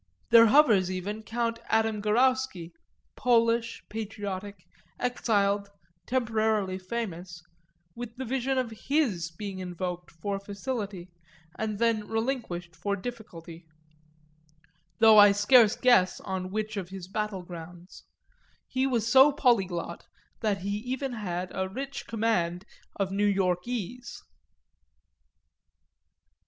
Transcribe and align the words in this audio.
There 0.31 0.47
hovers 0.47 0.89
even 0.89 1.21
Count 1.21 1.59
Adam 1.67 2.01
Gurowski, 2.01 2.71
Polish, 3.15 3.83
patriotic, 3.87 4.65
exiled, 4.99 5.69
temporarily 6.07 6.79
famous, 6.79 7.43
with 7.93 8.15
the 8.15 8.25
vision 8.25 8.57
of 8.57 8.71
his 8.71 9.29
being 9.29 9.59
invoked 9.59 10.09
for 10.09 10.39
facility 10.39 11.11
and 11.55 11.77
then 11.77 12.07
relinquished 12.07 12.75
for 12.75 12.95
difficulty; 12.95 13.67
though 14.97 15.19
I 15.19 15.31
scarce 15.33 15.75
guess 15.75 16.19
on 16.21 16.49
which 16.49 16.77
of 16.77 16.89
his 16.89 17.07
battle 17.07 17.43
grounds 17.43 18.03
he 18.67 18.87
was 18.87 19.05
so 19.07 19.31
polyglot 19.31 20.07
that 20.39 20.61
he 20.61 20.77
even 20.79 21.13
had 21.13 21.51
a 21.53 21.69
rich 21.69 22.07
command 22.07 22.65
of 22.95 23.11
New 23.11 23.27
Yorkese. 23.31 24.23